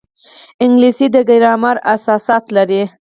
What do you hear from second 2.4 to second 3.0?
لري